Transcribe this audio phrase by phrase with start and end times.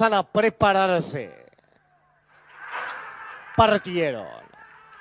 [0.00, 1.30] a prepararse.
[3.54, 4.40] Partieron.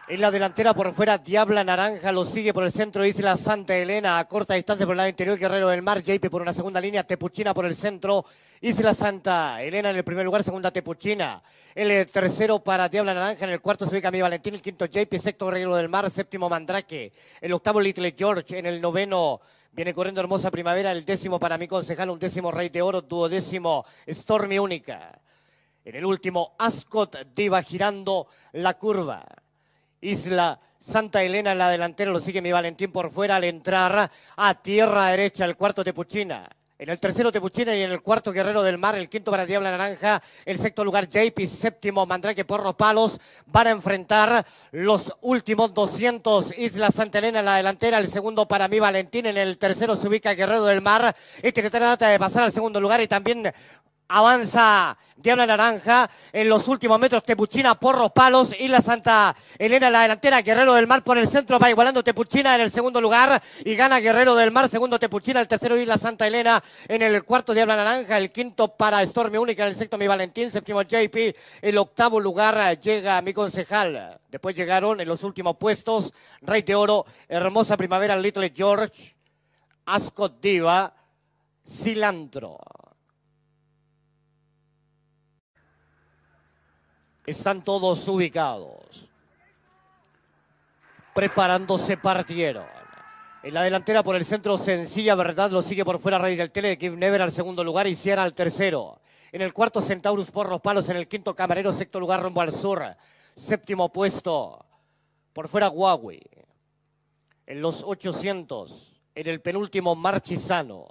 [0.10, 4.18] En la delantera por fuera, Diabla Naranja lo sigue por el centro, Isla Santa Elena
[4.18, 7.04] a corta distancia por el lado interior, Guerrero del Mar, JP por una segunda línea,
[7.04, 8.26] Tepuchina por el centro,
[8.60, 11.44] Isla Santa Elena en el primer lugar, segunda Tepuchina.
[11.76, 15.16] El tercero para Diabla Naranja, en el cuarto se ubica mi Valentín, el quinto JP,
[15.20, 19.40] sexto Guerrero del Mar, séptimo Mandrake, el octavo Little George, en el noveno
[19.72, 23.86] Viene corriendo hermosa primavera, el décimo para mi concejal, un décimo Rey de Oro, duodécimo
[24.08, 25.20] Stormy Única.
[25.86, 29.26] En el último, Ascot Diva girando la curva.
[30.02, 34.62] Isla Santa Elena en la delantera, lo sigue mi Valentín por fuera al entrar a
[34.62, 36.50] tierra derecha, el cuarto Tepuchina.
[36.82, 39.70] En el tercero Tepuchina y en el cuarto Guerrero del Mar, el quinto para Diabla
[39.70, 46.58] Naranja, el sexto lugar JP, séptimo Mandrake Porro Palos, van a enfrentar los últimos 200
[46.58, 50.08] Isla Santa Elena en la delantera, el segundo para mi Valentín, en el tercero se
[50.08, 53.02] ubica Guerrero del Mar, este que trata de pasar al segundo lugar.
[53.02, 53.54] Y también
[54.10, 57.24] Avanza Diabla Naranja en los últimos metros.
[57.24, 60.42] Tepuchina, Porros, Palos y la Santa Elena en la delantera.
[60.42, 61.60] Guerrero del Mar por el centro.
[61.60, 63.42] Va igualando Tepuchina en el segundo lugar.
[63.64, 64.68] Y gana Guerrero del Mar.
[64.68, 65.42] Segundo Tepuchina.
[65.42, 68.18] El tercero Isla Santa Elena en el cuarto Diabla Naranja.
[68.18, 70.50] El quinto para Stormy Única en el sexto Mi Valentín.
[70.50, 71.36] Séptimo JP.
[71.62, 74.20] El octavo lugar llega mi concejal.
[74.30, 76.14] Después llegaron en los últimos puestos.
[76.42, 77.06] Rey de Oro.
[77.28, 79.16] Hermosa Primavera Little George.
[79.86, 80.94] Ascot Diva.
[81.68, 82.58] Cilantro.
[87.30, 89.08] Están todos ubicados.
[91.14, 92.66] Preparándose partieron.
[93.44, 96.76] En la delantera por el centro, sencilla verdad, lo sigue por fuera Rey del Tele,
[96.76, 99.00] Give Never al segundo lugar y Sierra al tercero.
[99.32, 100.90] En el cuarto, Centaurus por los palos.
[100.90, 102.84] En el quinto, Camarero, sexto lugar rumbo al sur.
[103.36, 104.66] Séptimo puesto,
[105.32, 106.24] por fuera Huawei.
[107.46, 110.88] En los 800, en el penúltimo, Marchisano.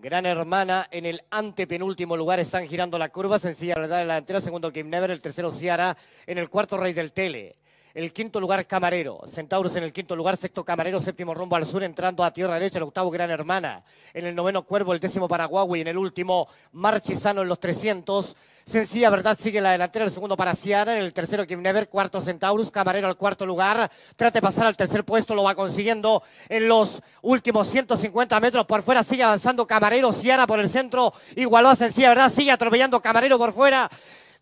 [0.00, 4.40] Gran hermana en el antepenúltimo lugar están girando la curva, sencilla verdad en la delantera,
[4.40, 7.57] segundo Kim Never, el tercero Ciara, en el cuarto Rey del Tele.
[7.98, 11.82] El quinto lugar Camarero, Centauros en el quinto lugar, sexto Camarero, séptimo rumbo al sur,
[11.82, 13.82] entrando a tierra derecha, el octavo Gran Hermana.
[14.14, 18.36] En el noveno Cuervo, el décimo Paraguay, en el último Marchisano en los 300.
[18.64, 22.20] Sencilla verdad sigue la delantera, el segundo para Ciara, en el tercero Kim Never, cuarto
[22.20, 23.90] Centaurus, Camarero al cuarto lugar.
[24.14, 28.84] Trate de pasar al tercer puesto, lo va consiguiendo en los últimos 150 metros por
[28.84, 29.02] fuera.
[29.02, 33.52] Sigue avanzando Camarero, Ciara por el centro, igualó a Sencilla verdad, sigue atropellando Camarero por
[33.52, 33.90] fuera.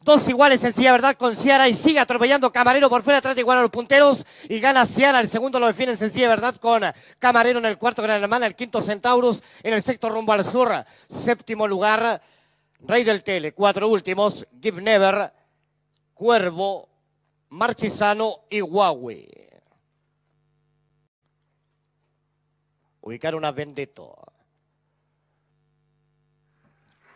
[0.06, 3.58] Dos iguales Sencilla Verdad con Ciara y sigue atropellando Camarero por fuera, trata de igual
[3.58, 5.18] a los punteros y gana Ciara.
[5.18, 6.84] El segundo lo define Sencilla Verdad con
[7.18, 10.72] Camarero en el cuarto Gran Hermana, el quinto Centaurus en el sexto rumbo al sur.
[11.08, 12.22] Séptimo lugar,
[12.82, 13.52] Rey del Tele.
[13.52, 15.32] Cuatro últimos, Give Never,
[16.14, 16.88] Cuervo,
[17.48, 19.28] Marchisano y Huawei.
[23.00, 24.14] Ubicar una Vendetto.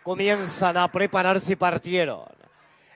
[0.03, 2.41] Comienzan a prepararse y partieron.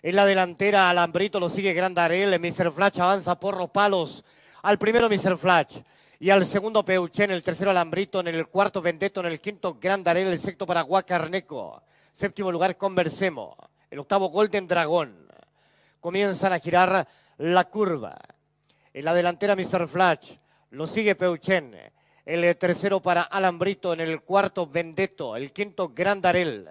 [0.04, 2.38] En la delantera, Alambrito lo sigue Grandarel.
[2.38, 2.70] Mr.
[2.70, 4.22] Flash avanza por los palos.
[4.60, 5.38] Al primero, Mr.
[5.38, 5.78] Flash.
[6.20, 7.31] Y al segundo, Peuchen.
[7.31, 8.20] El tercero, Alambrito.
[8.20, 9.20] En el cuarto, Vendetto.
[9.20, 10.28] En el quinto, Grandarel.
[10.28, 11.82] El sexto, para Guacarneco.
[12.12, 13.56] Séptimo lugar, Conversemo.
[13.91, 15.26] El octavo, Golden Dragón.
[16.00, 18.19] Comienzan a girar la curva.
[18.93, 19.88] En la delantera, Mr.
[19.88, 20.32] Flash.
[20.72, 21.75] Lo sigue Peuchen.
[22.26, 23.94] El tercero para Alambrito.
[23.94, 25.34] En el cuarto, Vendetto.
[25.34, 26.69] El quinto, Grandarel.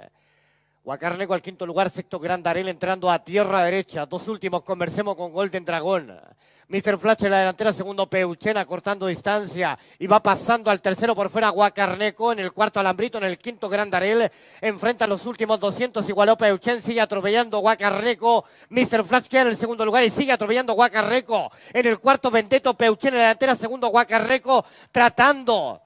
[0.84, 4.06] Guacarneco al quinto lugar, sexto Grandarel entrando a tierra derecha.
[4.06, 6.20] Dos últimos, conversemos con Golden Dragón.
[6.68, 6.98] Mr.
[6.98, 11.50] Flash en la delantera, segundo Peuchena cortando distancia y va pasando al tercero por fuera
[11.50, 14.30] Guacarneco, en el cuarto Alambrito, en el quinto Grandarel,
[14.60, 19.06] enfrenta a los últimos 200, igualó Peuchen, sigue atropellando Guacarneco, Mr.
[19.06, 23.14] Flash queda en el segundo lugar y sigue atropellando Guacarneco, en el cuarto Venteto Peuchen
[23.14, 25.83] en la delantera, segundo Guacarneco, tratando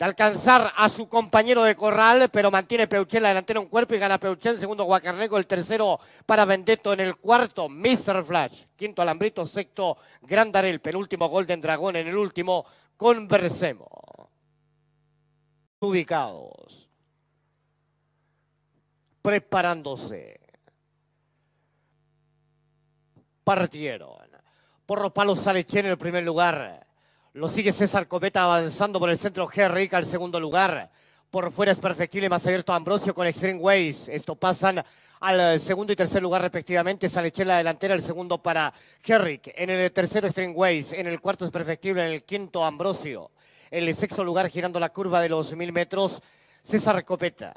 [0.00, 3.98] de alcanzar a su compañero de corral, pero mantiene Peuchen la delantera un cuerpo y
[3.98, 8.24] gana Peuchen, segundo Guacarneco, el tercero para Vendetto en el cuarto, Mr.
[8.24, 12.64] Flash, quinto Alambrito, sexto Grandarel, penúltimo Golden Dragón, en el último
[12.96, 13.90] Conversemos.
[15.80, 16.88] Ubicados,
[19.20, 20.40] preparándose,
[23.44, 24.30] partieron.
[24.86, 26.89] Por los palos sale Chen en el primer lugar.
[27.34, 30.90] Lo sigue César Copeta avanzando por el centro Rica al segundo lugar.
[31.30, 34.08] Por fuera es perfectible, más abierto Ambrosio con Extreme Ways.
[34.08, 34.84] Esto pasan
[35.20, 37.08] al segundo y tercer lugar respectivamente.
[37.08, 38.74] Sale la delantera, el segundo para
[39.04, 39.52] Herrick.
[39.54, 40.90] En el tercero Extreme Ways.
[40.90, 42.04] En el cuarto es perfectible.
[42.04, 43.30] En el quinto Ambrosio.
[43.70, 46.20] En el sexto lugar girando la curva de los mil metros
[46.64, 47.54] César Copeta.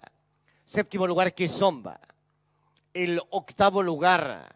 [0.66, 2.00] Séptimo lugar Kizomba.
[2.94, 4.56] El octavo lugar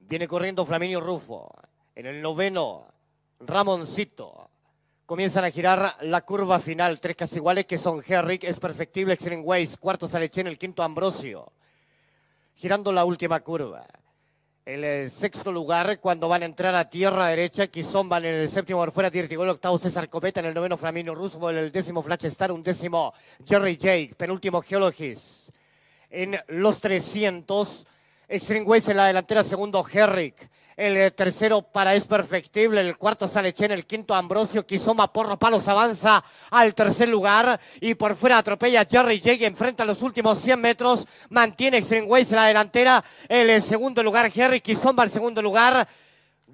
[0.00, 1.52] viene corriendo Flaminio Rufo.
[1.94, 2.93] En el noveno
[3.46, 4.50] Ramoncito.
[5.06, 9.42] Comienzan a girar la curva final, tres casi iguales que son Herrick, es perfectible, Extreme
[9.42, 11.52] Ways, cuarto Salechen, el quinto Ambrosio.
[12.56, 13.84] girando la última curva.
[14.64, 18.92] El sexto lugar, cuando van a entrar a tierra derecha, Kizomba en el séptimo por
[18.92, 22.62] fuera, Tirtigol, octavo César Copeta, en el noveno Flamino Roosevelt, el décimo Flash Star, un
[22.62, 23.12] décimo
[23.44, 25.50] Jerry Jake, penúltimo Geologist.
[26.08, 27.86] En los 300,
[28.28, 30.48] Extreme Ways en la delantera, segundo Herrick.
[30.76, 32.80] El eh, tercero para es perfectible.
[32.80, 33.72] El cuarto sale Chen.
[33.72, 34.66] El quinto Ambrosio.
[34.66, 37.60] Kizoma Porro Palos avanza al tercer lugar.
[37.80, 39.46] Y por fuera atropella Jerry Jake.
[39.46, 41.06] Enfrenta los últimos 100 metros.
[41.30, 43.04] Mantiene Extreme Ways en la delantera.
[43.28, 45.86] El eh, segundo lugar Jerry Kizomba el segundo lugar.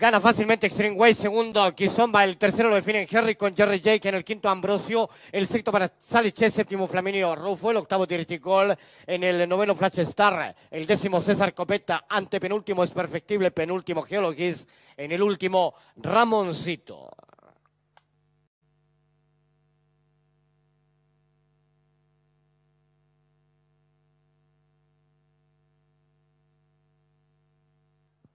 [0.01, 4.15] Gana fácilmente Extreme Way, segundo Kizomba, el tercero lo define Henry con Jerry Jake, en
[4.15, 8.75] el quinto Ambrosio, el sexto para Salichet, séptimo Flaminio Rufo, el octavo Tirticol,
[9.07, 14.67] en el noveno Flash Star, el décimo César Copeta, antepenúltimo es perfectible, penúltimo Geologis,
[14.97, 17.11] en el último Ramoncito.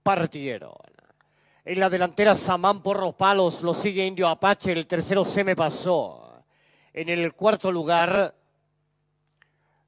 [0.04, 0.95] Partieron.
[1.66, 6.44] En la delantera Samán Porros Palos lo sigue Indio Apache, el tercero se me pasó.
[6.92, 8.32] En el cuarto lugar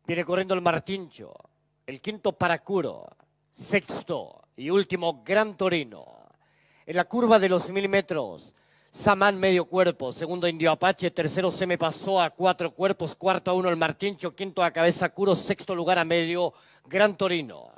[0.05, 1.33] viene corriendo el Martincho,
[1.87, 3.07] el quinto Paracuro,
[3.53, 6.27] sexto y último Gran Torino.
[6.85, 8.53] En la curva de los mil metros,
[8.91, 13.55] Samán medio cuerpo, segundo Indio Apache, tercero se me pasó a cuatro cuerpos, cuarto a
[13.55, 16.53] uno el Martincho, quinto a cabeza Curo, sexto lugar a medio
[16.87, 17.78] Gran Torino.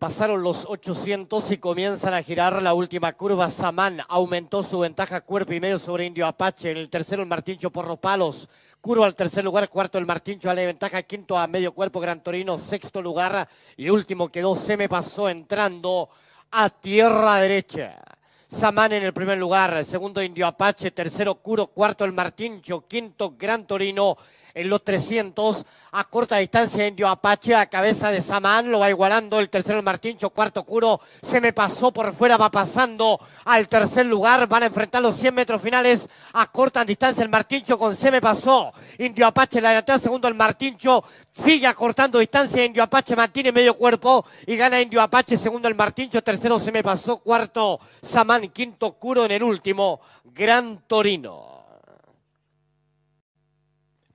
[0.00, 3.48] Pasaron los 800 y comienzan a girar la última curva.
[3.50, 6.72] Samán aumentó su ventaja cuerpo y medio sobre Indio Apache.
[6.72, 8.48] En el tercero el Martincho Porro Palos.
[8.80, 12.20] Curo al tercer lugar, cuarto el Martincho a la ventaja, quinto a medio cuerpo Gran
[12.20, 16.10] Torino, sexto lugar y último quedó Se me pasó entrando
[16.50, 17.96] a tierra derecha.
[18.48, 23.64] Samán en el primer lugar, segundo Indio Apache, tercero Curo, cuarto el Martincho, quinto Gran
[23.64, 24.16] Torino
[24.54, 29.38] en los 300 a corta distancia Indio Apache a cabeza de Samán, lo va igualando
[29.38, 34.46] el tercero Martincho, cuarto Curo, se me pasó por fuera, va pasando al tercer lugar,
[34.46, 38.20] van a enfrentar los 100 metros finales a corta distancia el Martincho con se me
[38.20, 41.02] pasó, Indio Apache la delantera, segundo el Martincho,
[41.32, 46.22] sigue acortando distancia, Indio Apache mantiene medio cuerpo y gana Indio Apache, segundo el Martincho,
[46.22, 51.49] tercero se me pasó, cuarto Samán, quinto Curo en el último, Gran Torino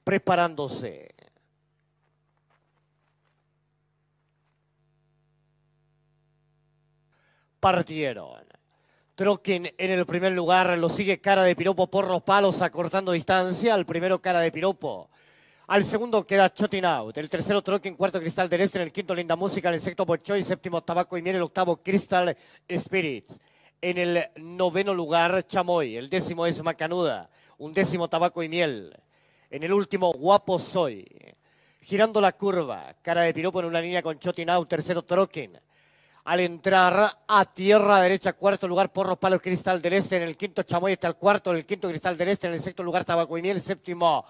[0.06, 1.14] preparándose.
[7.60, 8.46] Partieron.
[9.16, 13.74] Troquen en el primer lugar, lo sigue cara de piropo por los palos, acortando distancia.
[13.74, 15.10] Al primero cara de piropo.
[15.68, 17.18] Al segundo queda Chotin Out.
[17.18, 18.78] El tercero Troquen, cuarto Cristal del Este.
[18.78, 19.70] En el quinto Linda Música.
[19.70, 20.44] En el sexto Bochoy.
[20.44, 21.38] Séptimo Tabaco y Miel.
[21.38, 22.38] El octavo Crystal
[22.70, 23.40] Spirits.
[23.82, 25.96] En el noveno lugar Chamoy.
[25.96, 27.30] El décimo es Macanuda.
[27.58, 28.96] Un décimo Tabaco y Miel.
[29.50, 31.06] En el último, Guapo Soy.
[31.82, 35.60] Girando la curva, cara de piropo en una línea con Chotinau, tercero Troken.
[36.24, 40.18] Al entrar a tierra derecha, cuarto lugar, Porro Palos Cristal del Este.
[40.18, 41.52] En el quinto, Chamoy está el cuarto.
[41.52, 42.48] En el quinto, Cristal del Este.
[42.48, 43.62] En el sexto lugar, Tabaco y Miel.
[43.62, 44.26] Séptimo,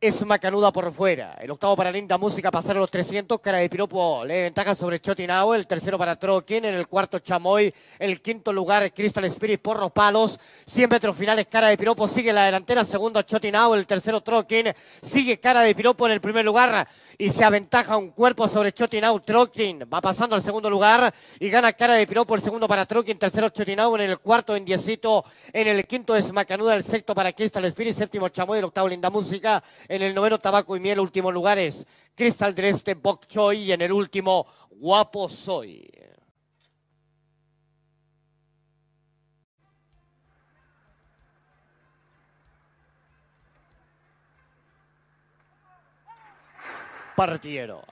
[0.00, 1.36] es Macanuda por fuera.
[1.42, 3.38] El octavo para Linda Música, pasar a los 300.
[3.38, 5.54] Cara de Piropo le ventaja sobre Chotinao.
[5.54, 6.64] El tercero para Troquín.
[6.64, 7.72] En el cuarto, Chamoy.
[7.98, 10.40] El quinto lugar, Crystal Spirit por los palos.
[10.64, 12.82] 100 metros finales, Cara de Piropo sigue la delantera.
[12.82, 13.74] Segundo, Chotinao.
[13.74, 14.72] El tercero, Troquín.
[15.02, 16.88] Sigue Cara de Piropo en el primer lugar.
[17.18, 19.20] Y se aventaja un cuerpo sobre Chotinao.
[19.20, 21.12] Troquín va pasando al segundo lugar.
[21.38, 22.34] Y gana Cara de Piropo.
[22.34, 23.18] El segundo para Troquín.
[23.18, 23.96] Tercero, Chotinao.
[23.96, 25.26] En el cuarto, en diecito.
[25.52, 26.74] En el quinto es Macanuda.
[26.74, 27.94] El sexto para Crystal Spirit.
[27.94, 28.60] Séptimo, Chamoy.
[28.60, 29.62] El octavo, Linda Música.
[29.90, 31.84] En el noveno, Tabaco y Miel, últimos lugares.
[32.14, 35.90] Crystal del Este, Bok Choy y en el último, Guapo Soy.
[47.16, 47.82] Partieron.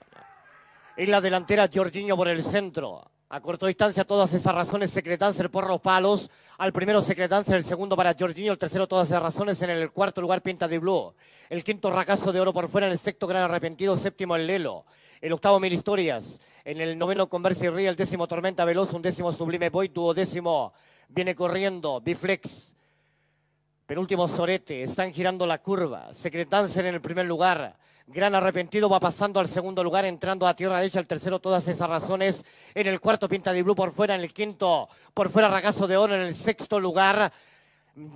[0.97, 3.11] En la delantera, Jorginho por el centro.
[3.31, 6.31] A corta distancia, todas esas razones, Secretáncer por los palos.
[6.57, 9.61] Al primero, Secretáncer, el segundo para Jorginho, el tercero, todas esas razones.
[9.61, 11.13] En el cuarto lugar, Pinta de Blue.
[11.51, 12.87] El quinto, Racazo de Oro por fuera.
[12.87, 13.99] En el sexto, Gran Arrepentido.
[13.99, 14.87] Séptimo, el Lelo.
[15.21, 16.41] El octavo, Mil Historias.
[16.65, 17.91] En el noveno, Conversa y Ría.
[17.91, 18.95] El décimo, Tormenta Veloz.
[18.95, 19.93] Un décimo, Sublime Boy.
[20.15, 20.73] décimo,
[21.11, 22.73] viene corriendo, Biflex.
[23.89, 24.83] Penúltimo, Sorete.
[24.83, 26.13] Están girando la curva.
[26.13, 27.75] Secretáncer en el primer lugar.
[28.07, 31.89] Gran arrepentido va pasando al segundo lugar, entrando a tierra derecha, el tercero, todas esas
[31.89, 32.45] razones.
[32.75, 35.97] En el cuarto, Pinta de Blue por fuera, en el quinto, por fuera, Ragazo de
[35.97, 37.33] Oro, en el sexto lugar,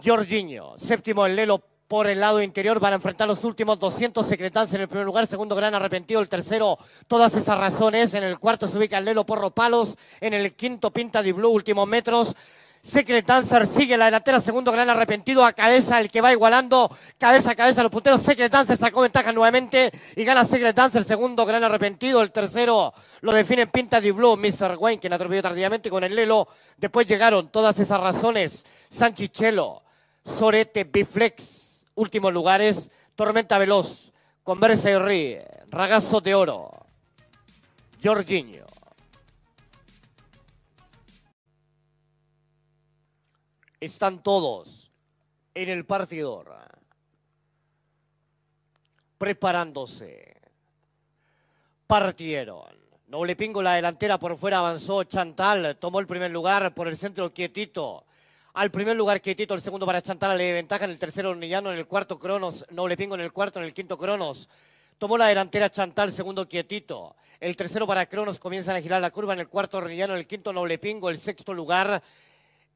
[0.05, 0.75] Jorginho.
[0.77, 2.79] Séptimo, el Lelo por el lado interior.
[2.79, 5.27] Van a enfrentar los últimos 200 secretans en el primer lugar.
[5.27, 6.21] Segundo, Gran Arrepentido.
[6.21, 6.77] El tercero,
[7.07, 8.13] todas esas razones.
[8.13, 9.97] En el cuarto se ubica el Lelo Porro Palos.
[10.21, 12.37] En el quinto, Pinta de Blue, últimos metros.
[12.83, 17.53] Secret Dancer sigue la delantera, segundo gran arrepentido a cabeza, el que va igualando cabeza
[17.53, 18.21] a cabeza los punteros.
[18.21, 22.21] Secret Dancer sacó ventaja nuevamente y gana Secret Dancer, segundo gran arrepentido.
[22.21, 24.77] El tercero lo define Pinta de Blue, Mr.
[24.77, 26.49] Wayne, quien atropelló tardíamente con el Lelo.
[26.77, 28.67] Después llegaron todas esas razones.
[28.89, 29.85] Sanchichelo,
[30.25, 32.91] Sorete, Biflex, últimos lugares.
[33.15, 34.11] Tormenta Veloz,
[34.43, 36.71] Conversa y Ríe, Ragazo de Oro,
[38.03, 38.62] Jorginho.
[43.85, 44.93] Están todos
[45.55, 46.55] en el partidor,
[49.19, 50.37] preparándose.
[51.89, 52.81] Partieron.
[53.09, 55.03] Noble Pingo, la delantera por fuera avanzó.
[55.03, 58.05] Chantal tomó el primer lugar por el centro quietito.
[58.55, 61.79] Al primer lugar quietito, el segundo para Chantal le ventaja en el tercero Ornillano, en
[61.79, 64.49] el cuarto Cronos, Noble Pingo en el cuarto, en el quinto Cronos.
[64.97, 67.17] Tomó la delantera Chantal, segundo quietito.
[67.41, 70.27] El tercero para Cronos comienzan a girar la curva en el cuarto Ornillano, en el
[70.29, 72.01] quinto Noble Pingo, el sexto lugar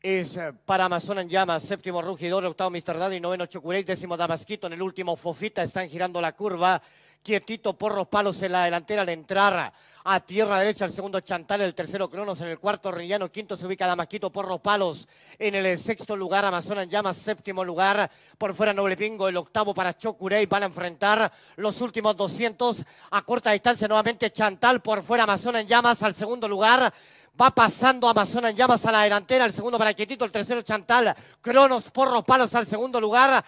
[0.07, 2.97] es eh, para Amazon en llamas, séptimo Rugidor, octavo Mr.
[2.97, 6.81] Daddy, noveno Chocurey, décimo Damasquito, en el último Fofita, están girando la curva,
[7.25, 9.73] quietito, porros, palos en la delantera al entrar
[10.05, 13.67] a tierra derecha, el segundo Chantal, el tercero Cronos, en el cuarto Rillano, quinto se
[13.67, 15.09] ubica Damasquito, porros, palos,
[15.41, 18.09] en el sexto lugar Amazon en llamas, séptimo lugar,
[18.39, 23.23] por fuera Noble Pingo, el octavo para Chocurey, van a enfrentar los últimos 200 a
[23.23, 26.95] corta distancia, nuevamente Chantal, por fuera Amazon en llamas, al segundo lugar,
[27.39, 31.15] Va pasando Amazon en llamas a la delantera, el segundo para Quietito, el tercero Chantal,
[31.43, 33.45] Cronos, Porros, Palos al segundo lugar.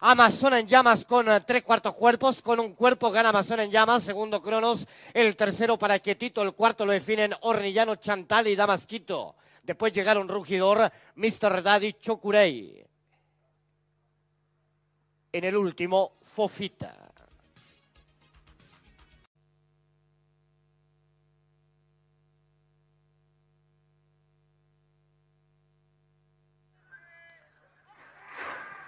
[0.00, 4.02] Amazon en llamas con eh, tres cuartos cuerpos, con un cuerpo gana Amazon en llamas,
[4.02, 9.36] segundo Cronos, el tercero para Quietito, el cuarto lo definen Hornillano, Chantal y Damasquito.
[9.62, 11.62] Después llegaron Rugidor, Mr.
[11.62, 12.84] Daddy, Chocurey.
[15.32, 17.09] En el último, Fofita.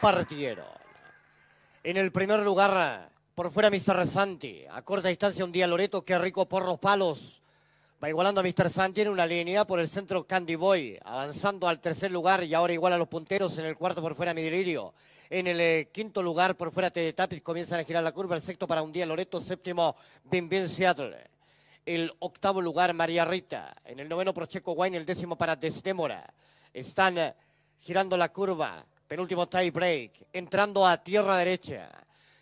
[0.02, 0.66] Partieron.
[1.84, 4.04] En el primer lugar, por fuera Mr.
[4.04, 4.64] Santi.
[4.68, 7.40] A corta distancia un día Loreto, qué rico por los palos.
[8.02, 8.68] Va igualando a Mr.
[8.68, 12.72] Santi en una línea por el centro Candy Boy, avanzando al tercer lugar y ahora
[12.72, 13.56] igual a los punteros.
[13.58, 14.92] En el cuarto por fuera Midelirio.
[15.30, 18.34] En el eh, quinto lugar por fuera Tapis comienzan a girar la curva.
[18.34, 19.94] El sexto para un día Loreto, séptimo
[20.24, 21.30] Bim Seattle.
[21.86, 23.76] El octavo lugar María Rita.
[23.84, 26.34] En el noveno Procheco Wine, el décimo para Desdémora.
[26.74, 27.34] Están eh,
[27.78, 31.86] girando la curva penúltimo tie break, entrando a tierra derecha.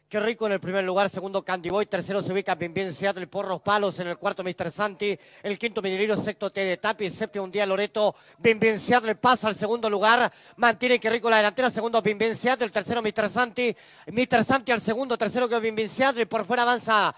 [0.09, 3.27] Qué rico en el primer lugar, segundo Candy Boy, tercero se ubica bien bien Seattle
[3.27, 4.71] por los palos, en el cuarto Mr.
[4.71, 9.17] Santi, el quinto Miniliro, sexto T de Tapi, séptimo un día Loreto, bien bien Seattle
[9.17, 13.29] pasa al segundo lugar, mantiene que rico la delantera, segundo bien Seattle, el tercero Mr.
[13.29, 13.75] Santi,
[14.07, 14.45] Mr.
[14.45, 17.13] Santi al segundo, tercero que bien bien Seattle, por fuera avanza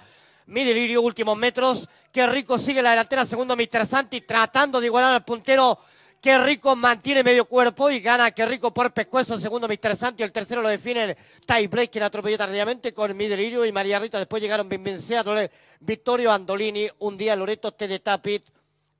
[0.47, 1.87] mi delirio, últimos metros.
[2.11, 3.87] Qué rico sigue la delantera, segundo Mr.
[3.87, 5.79] Santi, tratando de igualar al puntero
[6.23, 9.41] Qué rico mantiene medio cuerpo y gana Qué rico por pescuezo.
[9.41, 9.97] Segundo, Mr.
[9.97, 10.23] Santi.
[10.23, 14.21] El tercero lo define Ty Blake, quien atropelló tardíamente con mi delirio y María Rita.
[14.21, 15.51] Después llegaron Benvenciatole,
[15.81, 18.47] Vittorio Andolini, un día Loreto T de Tapit,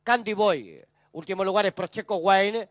[0.03, 0.85] Candy Boy.
[1.13, 2.69] Último lugar es Procheco Wayne.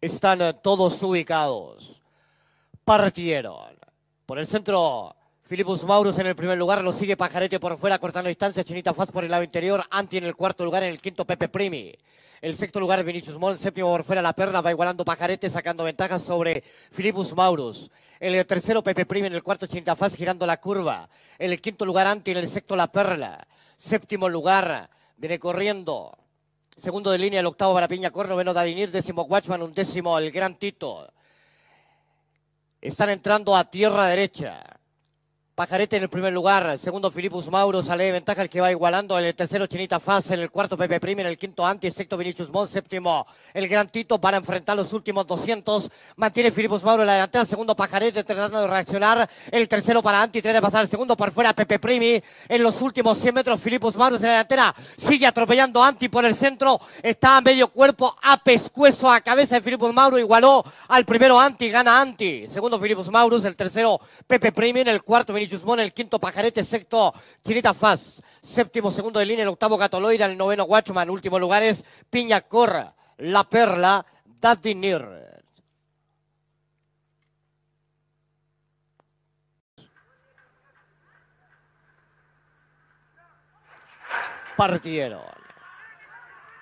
[0.00, 2.02] Están todos ubicados.
[2.84, 3.78] Partieron.
[4.26, 5.14] Por el centro
[5.52, 9.10] Filipus Maurus en el primer lugar, lo sigue Pajarete por fuera, cortando distancia, Chinita Faz
[9.10, 11.94] por el lado interior, Anti en el cuarto lugar, en el quinto Pepe Primi.
[12.40, 16.22] El sexto lugar Vinicius Mon, séptimo por fuera La Perla, va igualando Pajarete, sacando ventajas
[16.22, 17.90] sobre Filipus Maurus.
[18.18, 21.06] El tercero Pepe Primi, en el cuarto Chinita Faz, girando la curva.
[21.38, 23.46] En el quinto lugar Anti, en el sexto La Perla.
[23.76, 26.16] Séptimo lugar, viene corriendo.
[26.74, 30.30] Segundo de línea, el octavo para Piña Corno, noveno Dadinir, décimo Watchman, un décimo el
[30.30, 31.12] Gran Tito.
[32.80, 34.71] Están entrando a tierra derecha.
[35.54, 39.18] Pajarete en el primer lugar, segundo Filipus Mauro, sale de ventaja el que va igualando,
[39.18, 42.48] el tercero Chinita Faz, en el cuarto Pepe Primi, en el quinto Anti, sexto Vinicius
[42.48, 47.12] Mon, séptimo el Gran Tito para enfrentar los últimos 200, mantiene Filipus Mauro en la
[47.12, 51.18] delantera, segundo Pajarete tratando de reaccionar, el tercero para Anti, trata de pasar el segundo
[51.18, 55.26] por fuera Pepe Primi, en los últimos 100 metros Filipus Mauro en la delantera, sigue
[55.26, 59.92] atropellando Anti por el centro, está a medio cuerpo, a pescuezo, a cabeza de Filipus
[59.92, 64.88] Mauro, igualó al primero Anti, gana Anti, segundo Filipus Maurus, el tercero Pepe Primi, en
[64.88, 67.12] el cuarto Mon, el quinto Pajarete, sexto
[67.44, 72.42] Chinita Faz, séptimo segundo de línea, el octavo Gatoloira, el noveno Watchman, último lugares Piña
[72.42, 75.06] Corra, La Perla, Dadinir.
[84.56, 85.22] Partieron.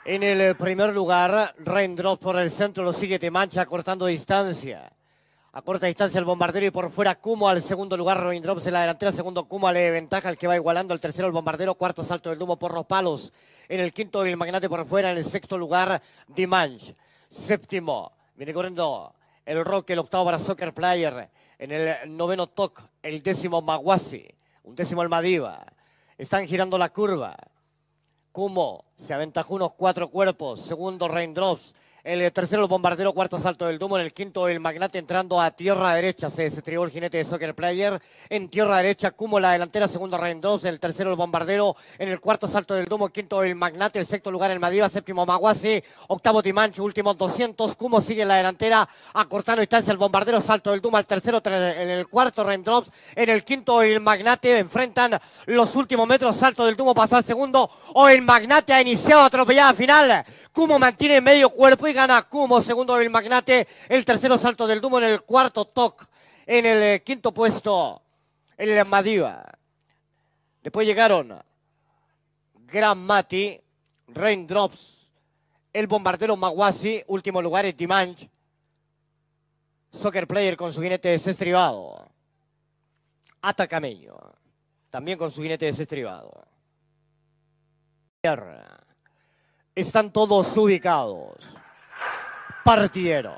[0.04, 4.90] En el primer lugar, Raindrop por el centro lo sigue Mancha cortando distancia.
[5.52, 8.72] A corta distancia el bombardero y por fuera Kumo al segundo lugar, Robin Drops en
[8.72, 12.04] la delantera, segundo Kumo le ventaja el que va igualando, el tercero el bombardero, cuarto
[12.04, 13.32] salto del Dumo por los palos,
[13.68, 16.94] en el quinto el magnate por fuera, en el sexto lugar Dimanche,
[17.28, 19.12] séptimo, viene corriendo
[19.44, 21.28] el Rock, el octavo para Soccer Player,
[21.58, 24.24] en el noveno Toc, el décimo Maguasi,
[24.62, 25.66] un décimo el Madiva,
[26.16, 27.36] están girando la curva,
[28.30, 33.78] Kumo se aventajó unos cuatro cuerpos, segundo Raindrops, el tercero, el bombardero, cuarto salto del
[33.78, 33.98] Dumo.
[33.98, 36.30] En el quinto, el magnate entrando a tierra derecha.
[36.30, 38.00] Se destribó el jinete de Soccer Player.
[38.28, 39.86] En tierra derecha, Cumo la delantera.
[39.86, 40.64] Segundo, Raindrops.
[40.64, 41.76] El tercero, el bombardero.
[41.98, 43.08] En el cuarto salto del Dumo.
[43.10, 43.98] Quinto, el magnate.
[43.98, 44.88] El sexto lugar, el Madiva.
[44.88, 45.82] Séptimo, Maguasi.
[46.08, 46.84] Octavo, Timancho.
[46.84, 47.76] Último, 200.
[47.76, 48.88] Cumo sigue en la delantera.
[49.14, 50.40] Acortando distancia el bombardero.
[50.40, 51.42] Salto del Dumo al tercero.
[51.44, 52.90] En el cuarto, Raindrops.
[53.14, 54.58] En el quinto, el magnate.
[54.58, 56.36] Enfrentan los últimos metros.
[56.36, 57.70] Salto del Dumo pasó al segundo.
[57.94, 60.24] O el magnate ha iniciado atropellada final.
[60.52, 65.04] Cumo mantiene medio cuerpo gana Kumo, segundo el Magnate, el tercero salto del Dumo en
[65.04, 66.06] el cuarto Toc,
[66.46, 68.02] en el eh, quinto puesto
[68.56, 69.44] el Madiva.
[70.62, 71.42] Después llegaron
[72.66, 73.60] Gran Mati,
[74.08, 75.08] Raindrops,
[75.72, 78.30] el bombardero Maguasi, último lugar es Dimanche,
[79.92, 82.08] Soccer Player con su jinete desestribado,
[83.40, 84.16] Atacameño,
[84.90, 86.44] también con su jinete desestribado.
[89.74, 91.59] Están todos ubicados
[92.64, 93.34] partieron.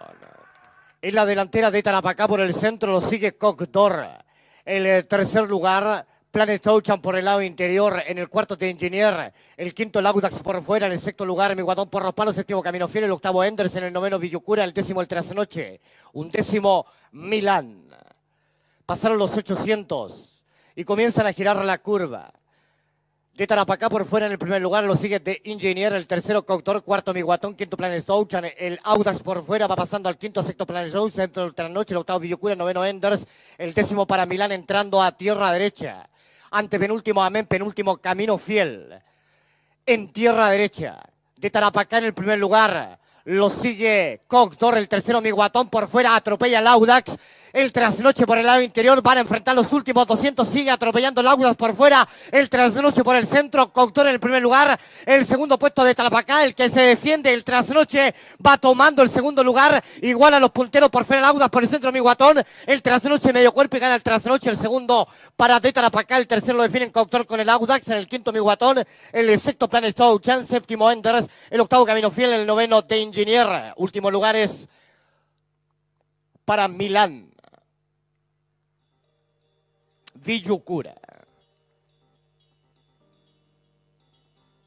[1.00, 4.06] En la delantera de Tarapacá por el centro lo sigue Coctor.
[4.64, 8.02] El eh, tercer lugar, Planet Ocean por el lado interior.
[8.06, 9.32] En el cuarto de Engineer.
[9.56, 10.86] El quinto, Laudax por fuera.
[10.86, 12.36] En el sexto lugar, Mi Guadón por los palos.
[12.36, 13.04] Séptimo, Camino Fiel.
[13.04, 13.74] El octavo, Enders.
[13.76, 14.62] En el noveno, Villucura.
[14.62, 15.80] El décimo, el Trasnoche.
[16.12, 17.88] Un décimo, Milán.
[18.86, 20.42] Pasaron los 800
[20.76, 22.32] y comienzan a girar la curva.
[23.34, 26.82] De Tarapacá por fuera en el primer lugar lo sigue de Ingenier, el tercero Coctor,
[26.82, 30.94] cuarto Miguatón, quinto Planet Ocean, el Audax por fuera va pasando al quinto, sexto Planet
[30.94, 35.02] Ocean, centro de la noche, el octavo Villocura, noveno Enders, el décimo para Milán entrando
[35.02, 36.10] a tierra derecha,
[36.50, 39.00] ante penúltimo Amén, penúltimo Camino Fiel,
[39.86, 41.00] en tierra derecha,
[41.34, 46.58] de Tarapacá en el primer lugar, lo sigue Coctor, el tercero Miguatón por fuera, atropella
[46.58, 47.16] el Audax,
[47.52, 50.48] el trasnoche por el lado interior van a enfrentar los últimos 200.
[50.48, 52.08] Sigue atropellando el Audas por fuera.
[52.30, 53.70] El trasnoche por el centro.
[53.70, 54.78] Coctor en el primer lugar.
[55.04, 56.44] El segundo puesto de Talapacá.
[56.44, 57.32] El que se defiende.
[57.32, 59.84] El trasnoche va tomando el segundo lugar.
[60.00, 61.92] Igual a los punteros por fuera el Audas por el centro.
[61.92, 62.42] Mi guatón.
[62.66, 64.48] El trasnoche medio cuerpo y gana el trasnoche.
[64.48, 66.16] El segundo para de Talapacá.
[66.16, 67.86] El tercero lo define Coctor con el Audax.
[67.88, 68.82] En el quinto mi guatón.
[69.12, 70.46] El sexto Planet Chan.
[70.46, 71.28] Séptimo Enders.
[71.50, 72.32] El octavo Camino Fiel.
[72.32, 73.74] El noveno de Engineer.
[73.76, 74.68] Último lugar es
[76.46, 77.31] para Milán.
[80.24, 80.94] Villucura.